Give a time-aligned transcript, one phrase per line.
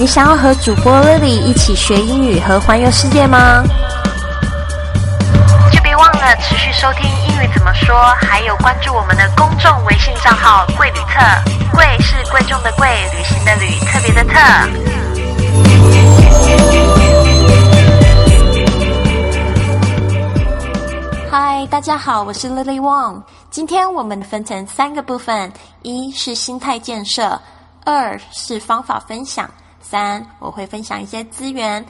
[0.00, 3.62] 你想要和主播 Lily 一起学英语和环游世界吗？
[5.70, 11.20] 就别忘了持续收听英语怎么说，还有关注我们的公众微信账号“贵旅特”，
[11.76, 14.40] 贵是贵重的贵，旅行的旅，特别的特。
[21.30, 23.20] 嗨，大家好，我是 Lily Wong。
[23.50, 27.38] 今天我们分成三个部分：一是心态建设，
[27.84, 29.46] 二是方法分享，
[29.90, 31.84] 三我会分享一些资源。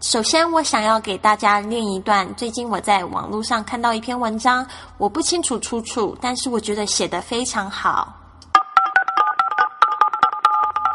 [0.00, 4.66] 首先，我想要给大家念一段最近我在网络上看到一篇文章，
[4.96, 8.10] 我不清楚出处，但是我觉得写得非常好。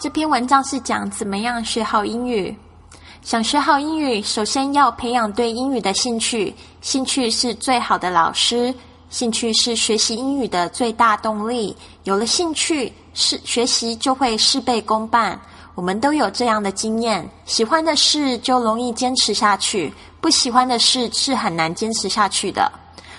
[0.01, 2.57] 这篇文章是讲怎么样学好英语。
[3.21, 6.55] 想学好英语，首先要培养对英语的兴趣。
[6.81, 8.73] 兴趣是最好的老师，
[9.09, 11.75] 兴趣是学习英语的最大动力。
[12.03, 15.39] 有了兴趣，是学习就会事倍功半。
[15.77, 22.71] 我们都有这样的经验：喜欢的事就容易坚持下去，不喜欢的事是很难坚持下去的。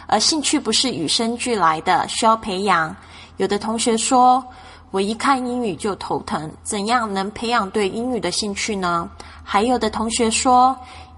[0.09, 2.95] 而兴趣不是与生俱来的，需要培养。
[3.37, 4.45] 有的同学说。
[4.91, 9.07] 我一看英语就头疼，怎样能培养对英语的兴趣呢？
[9.45, 10.75] 还有的同学说，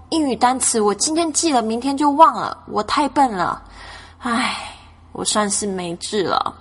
[0.09, 3.63] 英语单词我今天记了，明天就忘了，我太笨了，
[4.19, 4.57] 唉，
[5.13, 6.53] 我算是没治了。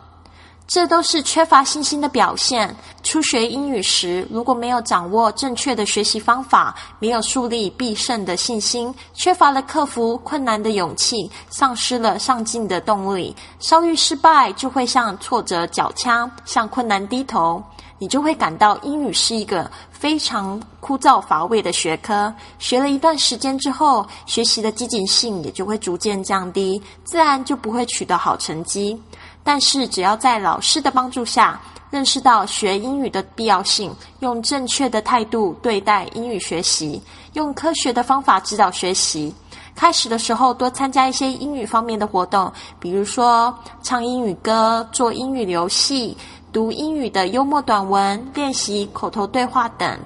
[0.71, 2.73] 这都是缺乏信心的表现。
[3.03, 17.61] 初学英语时，如果没有掌握正确的学习方法，没有树立必胜的信心，缺乏了克服困难的勇气，丧失了上进的动力，稍遇失败就会向挫折缴枪，向困难低头，
[17.99, 22.33] 你就会感到英语是一个非常枯燥乏味的学科。
[22.61, 28.97] 学了一段时间之后，学习的积极性也就会逐渐降低，自然就不会取得好成绩。
[29.43, 31.61] 但是，只要在老师的帮助下，
[31.91, 37.03] 认识到学英语的必要性，用正确的态度对待英语学习，
[37.33, 39.35] 用科学的方法指导学习。
[39.75, 43.53] 开始的时候，多参加一些英语方面的活动，比如说
[43.83, 46.17] 唱英语歌、做英语游戏、
[46.53, 49.99] 读英语的幽默短文、练习口头对话等。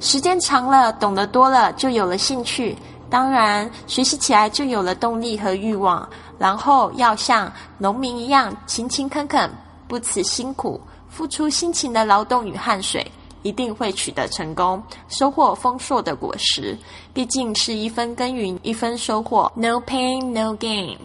[0.00, 2.76] 时间长了，懂得多了，就有了兴趣。
[3.12, 6.08] 当然，学习起来就有了动力和欲望。
[6.38, 9.50] 然后要像农民一样勤勤恳恳，
[9.86, 10.80] 不辞辛苦，
[11.10, 13.06] 付出辛勤的劳动与汗水，
[13.42, 16.74] 一定会取得成功，收获丰硕的果实。
[17.12, 20.96] 毕竟是一分耕耘一分收获，No pain no gain。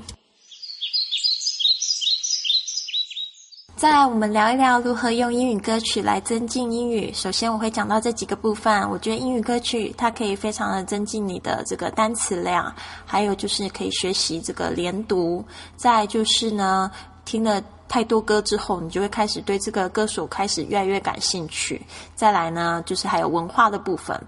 [3.78, 7.14] 再来，我们聊一聊如何用英语歌曲来增进英语。
[7.14, 8.90] 首先，我会讲到这几个部分。
[8.90, 12.74] 我觉得英语歌曲它可以非常的增进你的这个单词量，
[13.06, 15.46] 还有就是可以学习这个连读。
[15.76, 16.90] 再就是呢，
[17.24, 21.80] 听了太多歌之后，你就会开始对这个歌手开始越来越感兴趣。
[22.16, 24.20] 再来呢，就是还有文化的部分。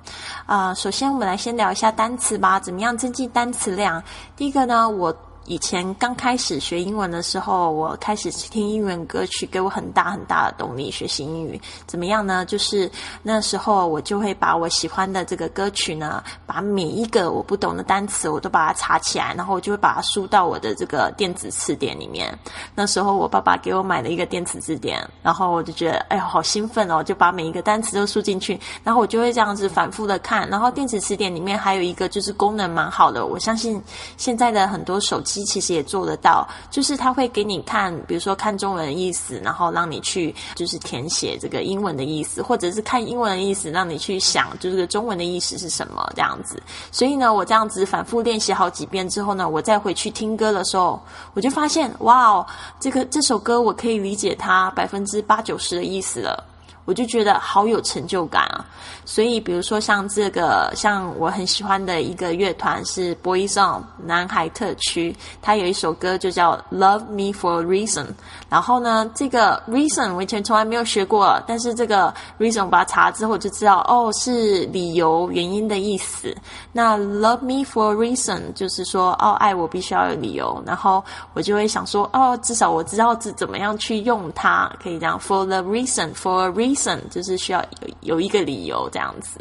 [0.45, 4.03] 啊，首先我们来先聊一下单词吧，怎么样增进单词量？
[4.37, 5.11] 第一个呢，我。
[5.49, 11.59] 以前刚开始学英文的时候，我开始听英文歌曲，给我很大很大的动力学习英语。
[11.87, 12.45] 怎么样呢？
[12.45, 12.89] 就是
[13.23, 22.31] 那时候我就会把我喜欢的这个歌曲呢，把每一个我不懂的单词，我都把它查起来，然后我就会把它输到我的这个电子词典里面。
[22.75, 30.47] 那时候我爸爸给我买了一个电子字典，然后我就觉得哎呀好兴奋哦，就把每一个单词都输进去，然后我就会这样子反复的看。
[30.47, 33.81] 然后电子词典里面还有一个就是功能蛮好的，我相信
[34.15, 35.38] 现在的很多手机。
[35.43, 46.61] 其实也做得到，就是他会给你看，比如说看中文的意思，然后让你去就是填写这个英文的意思，或者是看英文的意思，让你去想，就这个中文的意思是什么这样子。
[46.91, 50.99] 所以呢，我这样子反复练习好几遍之后呢，我再回去听歌的时候，
[51.33, 52.45] 我就发现，哇哦，
[52.79, 56.48] 这个这首歌我可以理解它百分之八九十的意思了。
[56.89, 58.65] 我就觉得好有成就感啊！
[59.05, 68.05] 所以，比如说像这个，像我很喜欢的一个乐团是 Boyzone 男孩特区，他有一首歌就叫《Love Me for a Reason》。
[68.49, 76.35] 然后呢，这个 Reason 我以前从来没有学过，但是这个 Reason 我把它查之后就知道，哦，是理由、原因的意思。
[76.71, 80.59] 那 Love Me for a Reason 就是说，哦，爱我必须要有理由。
[80.65, 81.03] 然后
[81.35, 86.78] 我就会想说，哦，至少我知道怎怎么样去用它，可以这样 For the reason, for a reason。
[87.09, 89.39] 就是需要有有一个理由这样子。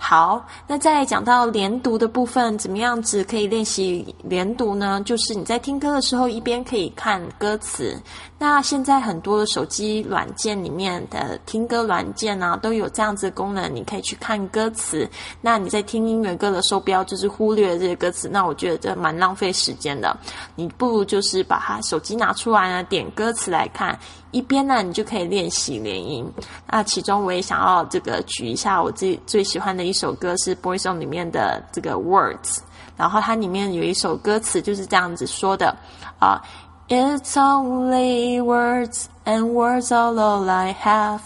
[0.00, 5.02] 好，那再讲到连读的部分，怎么样子可以练习连读呢？
[5.04, 8.00] 就是你在听歌的时候，一边可以看歌词。
[8.38, 15.06] 那现在很多的手机软件里面的听歌软件啊，都有这样子的功能，你可以去看歌词。
[15.40, 20.16] 那你在听音乐歌的时候，不要就是忽略这些歌词，那我觉得这蛮浪费时间的。
[20.54, 23.98] 你不如就是把它手机拿出来呢，点歌词来看。
[24.30, 26.30] 一边呢，你就可以练习连音。
[26.70, 32.58] 那其中我也想要这个举一下我自己最喜欢的一首歌是《Boys On》里面的这个 Words，
[32.96, 35.74] 然后它里面有一首歌词就是这样子说的
[36.18, 36.42] 啊
[36.88, 41.20] ，It's only words and words are all I have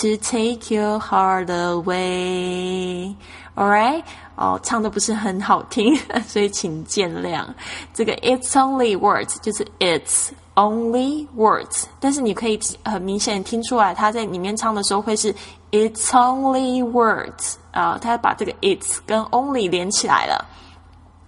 [0.00, 3.14] to take your heart away。
[3.54, 4.04] Alright，
[4.36, 5.94] 哦，唱的不是很好听，
[6.26, 7.44] 所以请见谅。
[7.92, 10.30] 这个 It's only words 就是 It's。
[10.55, 15.33] Only words，但是你可以很明显听出来，他在里面唱的时候会是
[15.71, 20.45] It's only words 啊，他把这个 It's 跟 Only 连起来了。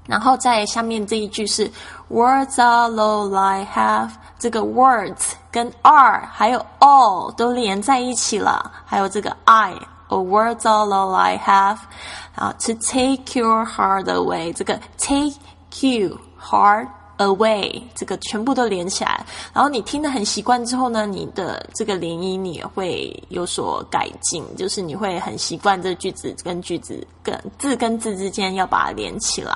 [0.05, 1.71] 然后在下面这一句是
[2.09, 11.13] Words are all I have，这个 Words 跟 Are 还有 All 都连在一起了，还有这个 I，Oh words are all
[11.13, 11.77] I have
[12.35, 15.37] 啊，To take your heart away，这个 Take
[15.79, 16.89] you heart。
[17.18, 29.52] Away，这个全部都连起来，然后你听得很习惯之后呢，你的这个连音你也会有所改进，就是你会很习惯这句子跟句子跟字跟字之间要把它连起来。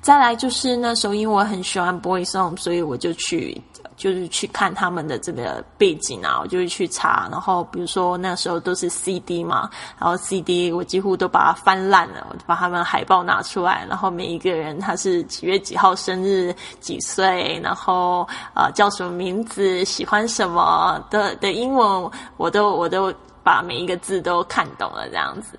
[0.00, 3.60] 再来就是那时候因为我很喜欢 Boy Song，所以我就去。
[3.96, 7.28] 就是去看他们的这个背景啊，我就会去查。
[7.30, 23.12] 然后比如说那时候都是 CD 嘛，然后 CD 我几乎都把它翻烂了，我就把他们海报拿出来，然后每一个人他是几月几号生日、几岁，然后呃叫什么名字、喜欢什么的的英文，我都我都
[23.46, 25.56] 把每一个字都看懂了这样子。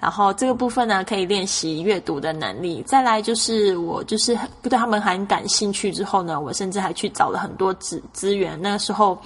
[0.00, 2.82] 然后这个部分呢，可以练习阅读的能力。
[2.82, 8.60] 再来就是我就是不对他们很感兴趣之后呢，我甚至还去找了很多资资源。
[8.60, 9.16] 那个时候。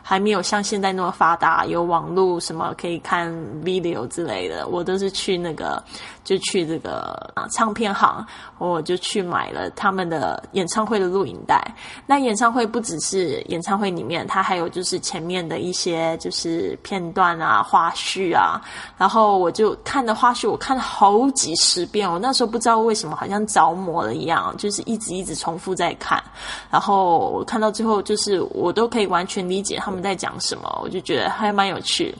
[0.00, 3.30] 还没有像现在那么发达，有网络什么可以看
[3.62, 5.82] video 之类的，我都是去那个，
[6.24, 8.26] 就去这个啊唱片行，
[8.56, 11.62] 我就去买了他们的演唱会的录影带。
[12.06, 18.58] 那演唱会不只是演唱会里面，它还有就是前面的一些就是片段啊、花絮啊。
[18.96, 22.10] 然后我就看的花絮，我看了好几十遍。
[22.10, 26.22] 我那时候不知道为什么，好像着魔了一样，就是一直一直重复在看。
[26.70, 29.98] 然后我看到最后，就是我都可以完全理解他们。
[29.98, 32.14] 在讲什么，我就觉得还蛮有趣。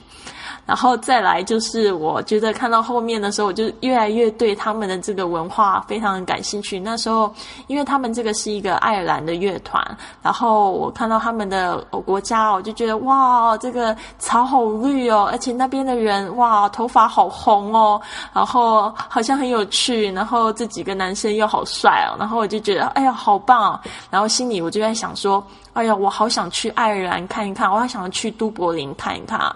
[0.69, 6.79] 然后再来就是，我觉得看到后面的时候，我就越来越对他们的这个文化非常感兴趣。
[6.79, 7.33] 那时候，
[7.65, 9.83] 因为他们这个是一个爱尔兰的乐团，
[10.21, 17.99] 然后我看到他们的国家，我就觉得哇，这个草好绿哦，而且那边的人哇，头发好红哦，
[18.31, 23.81] 然后好像很有趣，然后这几个男生又好帅哦，然后我就觉得哎呀，好棒啊！
[24.11, 25.43] 然后心里我就在想说，
[25.73, 29.51] 哎呀，我好想去爱尔兰看一看，我好想去都柏林看一看。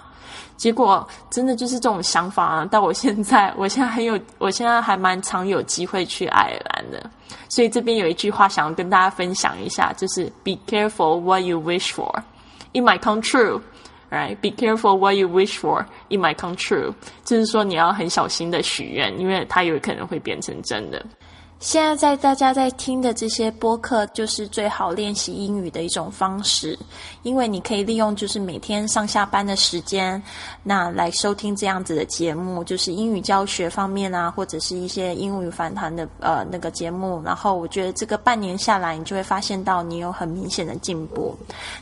[0.56, 2.66] 结果真的就是这种想法啊！
[2.66, 7.10] 到我现在，我现在很有，我现在还蛮常有机会去爱尔兰的。
[7.50, 12.22] 所以这边有一句话想要跟大家分享一下，就是 “Be careful what you wish for,
[12.74, 13.62] it might come true.”
[14.10, 14.38] Right?
[14.42, 16.94] Be careful what you wish for, it might come true.
[17.26, 21.04] 就是说你要很小心的许愿，因为它有可能会变成真的。
[21.64, 26.78] 现在在大家在听的这些播客，就是最好练习英语的一种方式，
[27.22, 30.22] 因为你可以利用就是每天上下班的时间，
[30.62, 37.22] 那来收听这样子的节目，就是英语教学方面啊，或者是一些英语反弹的呃那个节目。
[37.24, 41.34] 然后我觉得这个半年下来，你就会发现到你有很明显的进步。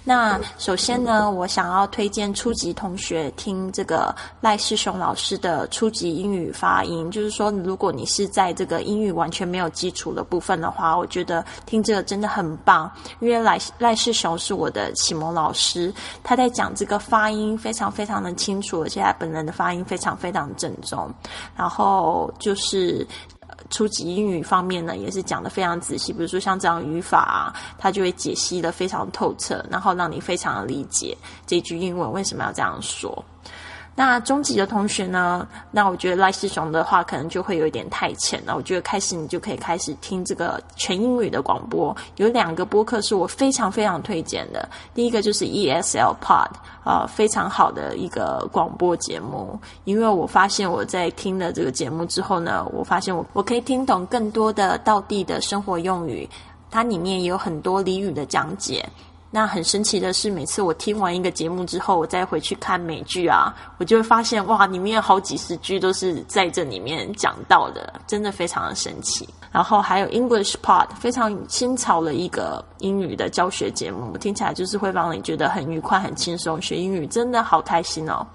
[0.03, 21.11] 那首先呢，我想要推荐初级同学听这个赖世雄老师的初级英语发音，就是说如果你是在这个英语完全没有基础的部分的话，我觉得听这个真的很棒，因为赖赖世雄是我的启蒙老师，他在讲这个发音非常非常的清楚，而且他本人的发音非常非常正宗。
[21.55, 23.05] 然后就是
[23.69, 33.23] 初级英语方面呢，也是讲的非常仔细，比如说像这样语法，他就会解析的非常透彻，然后让你非常的理解这句英文为什么要这样说。
[33.93, 35.45] 那中级的同学呢？
[35.69, 38.55] 那我觉得赖世雄的话可能就会有一点太浅了。
[38.55, 41.95] 我觉得开始你就可以开始听这个全英语的广播。
[42.15, 44.67] 有两个播客是我非常非常推荐的。
[44.95, 46.49] 第一个就是 ESL Pod
[46.85, 49.59] 啊，非常好的一个广播节目。
[49.83, 56.27] 因为我发现我在听了这个节目之后呢，我发现我我可以听懂更多的道地的生活用语。
[56.71, 58.87] 它里面也有很多俚语的讲解。
[59.33, 69.27] 那很神奇的是，每次我听完一个节目之后，我再回去看美剧啊，我就会发现哇，里面有好几十句都是在这里面讲到的，真的非常的神奇。
[69.49, 78.27] 然后还有 English Pod，非常新潮的一个英语的教学节目，听起来就是会让你觉得很愉快、很轻松，学英语真的好开心哦。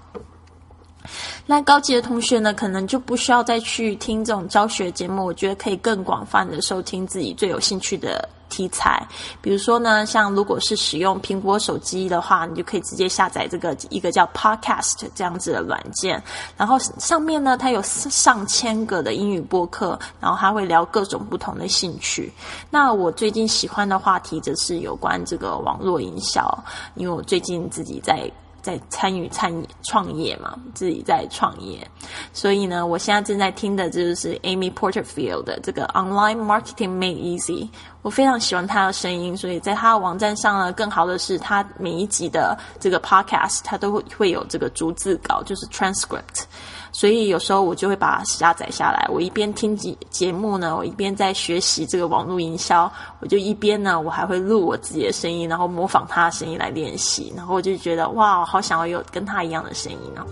[1.45, 8.27] 那高级的同学呢，可能就不需要再去听这种教学节目，我觉得可以更广泛的收听自己最有兴趣的
[8.57, 9.05] 题材。
[9.39, 16.21] 比如说呢，像如果是使用苹果手机的话，你就可以直接下载这个一个叫 Podcast 这样子的软件，
[16.57, 22.33] 然后上面呢，它有上千个的英语播客，然后它会聊各种不同的兴趣。
[22.71, 26.63] 那我最近喜欢的话题则是有关这个网络营销，
[26.95, 28.31] 因为我最近自己在。
[28.67, 29.49] 在参与参
[29.81, 31.89] 创业嘛，自己在创业，
[32.33, 37.69] 所以呢，我现在正在听的就是 Amy Porterfield 的这个 Online Marketing Made Easy。
[38.01, 46.43] 我非常喜欢他的声音，所以在他的网站上呢，更好的是他每一集的这个 Podcast，他都会会有这个逐字稿，就是 Transcript。
[46.91, 60.25] 所以有时候我就会把它下载下来，我一边听节节目呢，我一边在学习这个网络营销，我就一边呢，我还会录我自己的声音，然后模仿他的声音来练习，然后我就觉得哇，好想要有跟他一样的声音哦。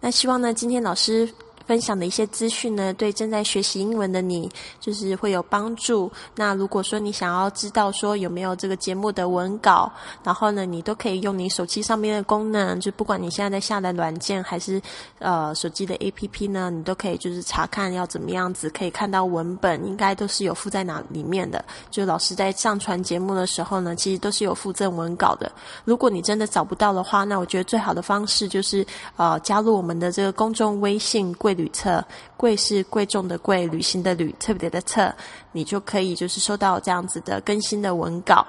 [0.00, 1.28] 那希望呢，今天老师。
[1.70, 4.50] 分享的一些资讯呢，对正在学习英文的你，
[4.80, 6.10] 就是会有帮助。
[6.34, 9.88] 那如果说你想要知道说有没有这个节目的文稿，
[10.24, 14.82] 然后呢，你都可以用你手机上面的功能，就不管你现在在下载软件还是
[15.20, 21.64] 呃手机的 APP 呢，你都可以就是查看要怎么样子可以看到文本，应该都是有附在哪里面的。
[21.88, 25.52] 就老师在上传节目的时候呢，其实都是有附赠文稿的。
[25.84, 28.84] 如果你真的找不到的话，那我觉得最好的方式就是
[29.16, 31.59] 呃加入我们的这个公众微信贵。
[31.60, 32.02] 旅册，
[32.36, 35.14] 贵是贵重的贵，旅行的旅，特别的册，
[35.52, 38.46] 你就可以就是收到这样子的更新的文稿。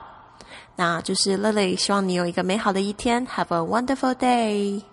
[0.75, 4.90] 那就是乐乐，希望你有一个美好的一天，Have a wonderful day。